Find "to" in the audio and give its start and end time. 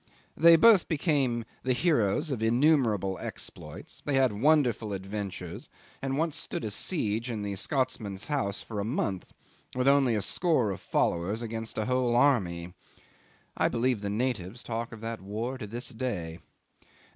15.59-15.67